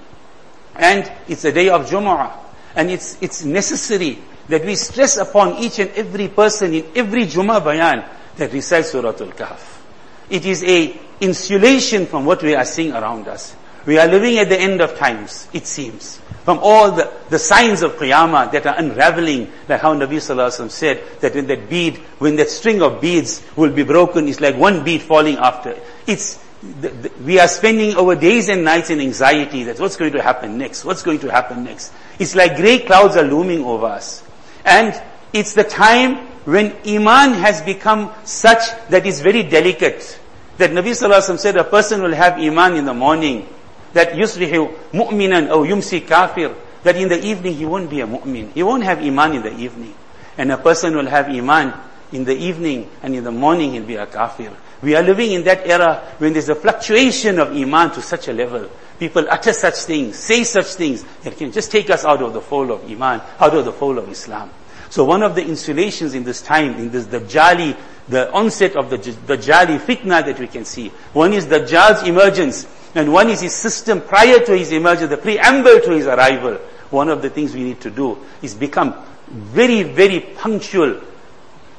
And 0.75 1.11
it's 1.29 1.45
a 1.45 1.53
day 1.53 1.69
of 1.69 1.87
Jumu'ah. 1.87 2.33
And 2.75 2.91
it's, 2.91 3.17
it's 3.23 3.45
necessary 3.45 4.19
that 4.49 4.65
we 4.65 4.75
stress 4.75 5.17
upon 5.17 5.57
each 5.59 5.79
and 5.79 5.91
every 5.91 6.29
person 6.29 6.75
in 6.75 6.87
every 6.95 7.27
Jummah 7.27 7.65
bayan 7.65 8.05
that 8.37 8.53
recites 8.53 8.91
Surah 8.91 9.09
Al-Kahf. 9.09 9.83
It 10.29 10.45
is 10.45 10.63
a 10.65 10.99
insulation 11.21 12.07
from 12.07 12.25
what 12.25 12.43
we 12.43 12.55
are 12.55 12.65
seeing 12.65 12.93
around 12.93 13.29
us. 13.29 13.55
We 13.87 13.99
are 13.99 14.09
living 14.09 14.39
at 14.39 14.49
the 14.49 14.59
end 14.59 14.81
of 14.81 14.99
times, 14.99 15.49
it 15.53 15.67
seems. 15.67 16.19
From 16.45 16.59
all 16.61 16.91
the, 16.93 17.13
the 17.31 17.39
signs 17.39 17.83
of 17.83 17.93
Qiyamah 17.93 18.53
that 18.53 18.67
are 18.67 18.77
unraveling, 18.77 19.51
like 19.69 19.81
how 19.81 19.95
Nabi 19.95 20.17
Sallallahu 20.17 20.71
said, 20.71 21.03
that 21.21 21.35
when 21.35 21.47
that 21.47 21.71
bead, 21.71 21.97
when 22.19 22.37
that 22.37 22.51
string 22.51 22.83
of 22.83 23.01
beads 23.01 23.43
will 23.57 23.73
be 23.73 23.85
broken, 23.85 24.29
it's 24.29 24.41
like 24.41 24.57
one 24.57 24.85
bead 24.85 25.03
falling 25.03 25.37
after. 25.37 25.79
It's, 26.07 26.45
the, 26.63 26.89
the, 26.89 27.13
we 27.23 27.39
are 27.39 27.49
spending 27.49 27.97
our 27.97 28.15
days 28.15 28.49
and 28.49 28.65
nights 28.65 28.91
in 28.91 29.01
anxiety 29.01 29.65
that 29.65 29.79
what's 29.79 29.97
going 29.97 30.13
to 30.13 30.23
happen 30.23 30.59
next? 30.59 30.85
What's 30.85 31.03
going 31.03 31.21
to 31.21 31.31
happen 31.31 31.65
next? 31.65 31.93
It's 32.19 32.35
like 32.35 32.57
grey 32.57 32.81
clouds 32.81 33.17
are 33.17 33.25
looming 33.25 33.65
over 33.65 33.87
us. 33.87 34.25
And 34.65 35.01
it's 35.33 35.55
the 35.55 35.65
time 35.65 36.17
when 36.45 36.75
Iman 36.87 37.35
has 37.35 37.61
become 37.61 38.13
such 38.25 38.61
that 38.89 39.07
it's 39.07 39.21
very 39.21 39.43
delicate. 39.43 40.19
That 40.59 40.71
Nabi 40.71 40.91
Sallallahu 40.91 41.19
Alaihi 41.19 41.35
Wasallam 41.35 41.39
said 41.39 41.57
a 41.57 41.65
person 41.65 42.03
will 42.03 42.15
have 42.15 42.35
Iman 42.39 42.77
in 42.77 42.85
the 42.85 42.95
morning. 42.95 43.49
That 43.93 44.13
yusrihu 44.13 44.75
mu'minan 44.93 45.51
or 45.51 45.67
yumsi 45.67 46.07
kafir. 46.07 46.55
That 46.85 46.97
in 46.97 47.09
the 47.09 47.23
evening 47.23 47.55
he 47.55 47.67
won't 47.67 47.91
be 47.91 48.01
a 48.01 48.07
mu'min. 48.07 48.53
He 48.53 48.63
won't 48.63 48.85
have 48.85 49.01
Iman 49.01 49.35
in 49.35 49.43
the 49.43 49.55
evening. 49.55 49.95
And 50.39 50.51
a 50.53 50.57
person 50.57 50.97
will 50.97 51.07
have 51.07 51.29
Iman 51.29 51.75
in 52.13 52.25
the 52.25 52.35
evening 52.35 52.91
and 53.03 53.15
in 53.15 53.25
the 53.25 53.33
morning 53.33 53.73
he'll 53.73 53.85
be 53.85 53.97
a 53.97 54.07
kafir. 54.07 54.53
We 54.83 54.95
are 54.95 55.03
living 55.03 55.33
in 55.33 55.45
that 55.45 55.67
era 55.67 56.15
when 56.19 56.33
there's 56.33 56.49
a 56.49 56.55
fluctuation 56.55 57.39
of 57.39 57.49
iman 57.53 57.93
to 57.93 58.03
such 58.03 58.29
a 58.29 58.33
level. 58.33 58.69
People 58.99 59.27
utter 59.29 59.53
such 59.53 59.75
things, 59.75 60.17
say 60.17 60.45
such 60.45 60.67
things 60.67 61.05
that 61.23 61.37
can 61.37 61.53
just 61.53 61.71
take 61.71 61.91
us 61.91 62.05
out 62.05 62.23
of 62.23 62.33
the 62.33 62.41
fold 62.41 62.71
of 62.71 62.91
iman, 62.91 63.21
out 63.41 63.55
of 63.55 63.65
the 63.65 63.73
fold 63.73 63.99
of 63.99 64.09
Islam. 64.09 64.51
So 64.91 65.05
one 65.05 65.23
of 65.23 65.35
the 65.35 65.45
insulations 65.45 66.15
in 66.15 66.25
this 66.25 66.43
time, 66.43 66.75
in 66.75 66.91
this 66.91 67.07
Dajjali, 67.07 67.77
the 68.09 68.31
onset 68.33 68.77
of 68.77 68.89
the 68.89 68.99
Dajjali 68.99 69.79
fitna 69.81 70.25
that 70.25 70.39
we 70.39 70.47
can 70.47 70.65
see. 70.65 70.89
One 71.13 71.33
is 71.33 71.47
Dajjal's 71.47 72.07
emergence, 72.07 72.67
and 72.95 73.13
one 73.13 73.31
is 73.31 73.41
his 73.41 73.55
system 73.55 74.01
prior 74.01 74.39
to 74.39 74.57
his 74.57 74.73
emergence, 74.73 75.11
the 75.11 75.17
preamble 75.17 75.81
to 75.81 75.91
his 75.91 76.07
arrival. 76.07 76.55
One 76.91 77.09
of 77.09 77.21
the 77.21 77.31
things 77.31 77.55
we 77.55 77.65
need 77.65 77.81
to 77.81 77.91
do 77.91 78.19
is 78.43 78.55
become 78.55 78.95
very, 79.29 79.83
very 79.83 80.21
punctual 80.21 81.01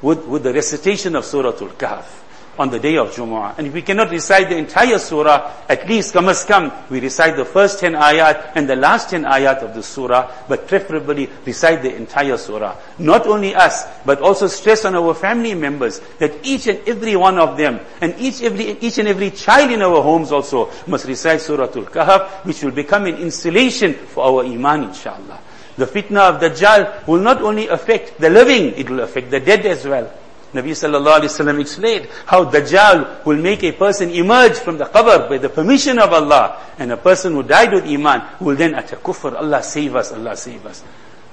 with, 0.02 0.26
with 0.26 0.42
the 0.42 0.52
recitation 0.52 1.16
of 1.16 1.24
Surah 1.24 1.50
Al-Kahf 1.50 2.18
on 2.58 2.70
the 2.70 2.78
day 2.78 2.96
of 2.96 3.14
Jumu'ah. 3.14 3.56
And 3.56 3.68
if 3.68 3.72
we 3.72 3.82
cannot 3.82 4.10
recite 4.10 4.48
the 4.48 4.56
entire 4.56 4.98
surah, 4.98 5.52
at 5.68 5.88
least 5.88 6.12
come 6.12 6.28
as 6.28 6.44
come, 6.44 6.72
we 6.90 7.00
recite 7.00 7.36
the 7.36 7.44
first 7.44 7.78
10 7.78 7.92
ayat 7.92 8.52
and 8.56 8.68
the 8.68 8.74
last 8.74 9.10
10 9.10 9.22
ayat 9.22 9.62
of 9.62 9.74
the 9.74 9.82
surah, 9.82 10.30
but 10.48 10.66
preferably 10.66 11.30
recite 11.46 11.82
the 11.82 11.94
entire 11.94 12.36
surah. 12.36 12.76
Not 12.98 13.26
only 13.26 13.54
us, 13.54 13.84
but 14.04 14.20
also 14.20 14.48
stress 14.48 14.84
on 14.84 14.96
our 14.96 15.14
family 15.14 15.54
members 15.54 16.00
that 16.18 16.44
each 16.44 16.66
and 16.66 16.80
every 16.88 17.14
one 17.14 17.38
of 17.38 17.56
them 17.56 17.80
and 18.00 18.14
each, 18.18 18.42
every, 18.42 18.72
each 18.80 18.98
and 18.98 19.06
every 19.06 19.30
child 19.30 19.70
in 19.70 19.80
our 19.80 20.02
homes 20.02 20.32
also 20.32 20.70
must 20.88 21.06
recite 21.06 21.40
Surah 21.40 21.64
Al-Kahf, 21.64 22.44
which 22.44 22.62
will 22.64 22.72
become 22.72 23.06
an 23.06 23.16
installation 23.16 23.94
for 23.94 24.24
our 24.24 24.44
iman 24.44 24.84
inshallah. 24.84 25.40
The 25.78 25.86
fitna 25.86 26.34
of 26.34 26.40
Dajjal 26.42 27.06
will 27.06 27.20
not 27.20 27.40
only 27.40 27.68
affect 27.68 28.18
the 28.20 28.28
living, 28.28 28.74
it 28.76 28.90
will 28.90 29.00
affect 29.00 29.30
the 29.30 29.38
dead 29.38 29.64
as 29.64 29.86
well. 29.86 30.12
Nabi 30.52 30.70
sallallahu 30.72 31.20
alayhi 31.20 31.30
wasallam 31.30 31.60
explained 31.60 32.08
how 32.26 32.44
Dajjal 32.46 33.24
will 33.24 33.36
make 33.36 33.62
a 33.62 33.70
person 33.72 34.10
emerge 34.10 34.58
from 34.58 34.76
the 34.76 34.86
qabr 34.86 35.28
by 35.28 35.38
the 35.38 35.48
permission 35.48 35.98
of 36.00 36.12
Allah. 36.12 36.58
And 36.78 36.90
a 36.90 36.96
person 36.96 37.34
who 37.34 37.44
died 37.44 37.72
with 37.72 37.84
Iman 37.84 38.22
will 38.40 38.56
then 38.56 38.74
utter 38.74 38.96
kufr. 38.96 39.36
Allah 39.36 39.62
save 39.62 39.94
us, 39.94 40.10
Allah 40.12 40.36
save 40.36 40.66
us. 40.66 40.82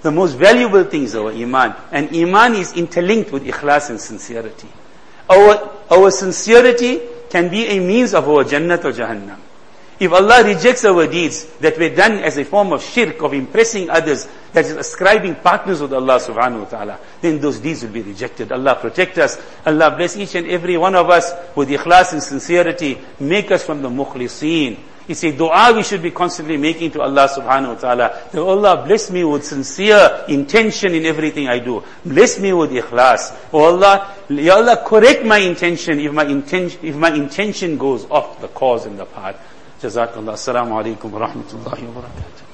The 0.04 0.12
most 0.12 0.34
valuable 0.34 0.84
thing 0.84 1.04
is 1.04 1.16
our 1.16 1.32
Iman. 1.32 1.74
And 1.92 2.16
Iman 2.16 2.54
is 2.56 2.74
interlinked 2.74 3.32
with 3.32 3.44
ikhlas 3.46 3.90
and 3.90 4.00
sincerity. 4.00 4.68
Our, 5.28 5.72
our 5.90 6.12
sincerity 6.12 7.02
can 7.32 7.50
be 7.50 7.66
a 7.66 7.80
means 7.80 8.14
of 8.14 8.30
our 8.30 8.44
Jannat 8.44 8.86
or 8.86 8.92
Jahannam. 8.92 9.40
If 9.98 10.12
Allah 10.12 10.44
rejects 10.44 10.84
our 10.84 11.08
deeds 11.08 11.46
that 11.60 11.78
were 11.78 11.90
done 11.90 12.20
as 12.20 12.38
a 12.38 12.44
form 12.44 12.74
of 12.74 12.84
shirk, 12.84 13.22
of 13.22 13.34
impressing 13.34 13.90
others, 13.90 14.28
that 14.52 14.66
is 14.66 14.72
ascribing 14.72 15.36
partners 15.36 15.82
with 15.82 15.94
Allah 15.94 16.20
subhanahu 16.20 16.64
wa 16.64 16.66
ta'ala, 16.66 17.00
then 17.22 17.40
those 17.40 17.60
deeds 17.60 17.84
will 17.84 17.92
be 17.92 18.02
rejected. 18.02 18.52
Allah 18.52 18.76
protect 18.76 19.18
us. 19.18 19.38
Allah 19.66 19.96
bless 19.96 20.18
each 20.18 20.36
and 20.36 20.48
every 20.48 20.78
one 20.78 20.96
of 20.96 21.10
us 21.10 21.32
with 21.56 21.70
ikhlas 21.70 22.12
and 22.14 22.22
sincerity. 22.22 22.98
Make 23.20 23.52
us 23.52 23.66
from 23.66 23.82
the 23.82 23.90
mukhliseen. 23.90 24.80
It's 25.08 25.24
a 25.24 25.32
dua 25.32 25.72
we 25.76 25.84
should 25.84 26.02
be 26.02 26.10
constantly 26.12 26.58
making 26.58 26.92
to 26.92 27.02
Allah 27.02 27.30
subhanahu 27.30 27.76
wa 27.76 27.80
ta'ala. 27.80 28.30
That 28.32 28.40
oh 28.40 28.50
Allah 28.50 28.84
bless 28.86 29.12
me 29.12 29.24
with 29.24 29.46
sincere 29.46 30.26
intention 30.28 30.96
in 30.96 31.06
everything 31.06 31.48
I 31.48 31.60
do. 31.60 31.84
Bless 32.04 32.40
me 32.40 32.54
with 32.54 32.72
ikhlas. 32.72 33.38
Oh 33.54 33.76
Allah, 33.76 34.16
Ya 34.30 34.56
Allah 34.56 34.84
correct 34.84 35.24
my 35.24 35.38
intention 35.38 36.00
if 36.00 36.12
my 36.12 36.26
intention, 36.26 36.80
if 36.82 36.96
my 36.96 37.14
intention 37.14 37.78
goes 37.78 38.06
off 38.10 38.42
the 38.42 38.48
cause 38.48 38.86
and 38.88 38.98
the 38.98 39.06
path. 39.06 39.38
جزاك 39.86 40.18
الله. 40.18 40.34
السلام 40.34 40.74
عليكم 40.74 41.14
ورحمة 41.14 41.50
الله 41.54 41.80
وبركاته. 41.90 42.45